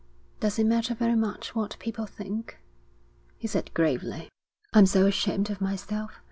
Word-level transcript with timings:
'Does 0.39 0.57
it 0.57 0.65
matter 0.65 0.95
very 0.95 1.13
much 1.15 1.53
what 1.53 1.77
people 1.77 2.07
think?' 2.07 2.57
he 3.37 3.45
said 3.47 3.71
gravely. 3.75 4.29
'I'm 4.73 4.87
so 4.87 5.05
ashamed 5.05 5.51
of 5.51 5.61
myself. 5.61 6.19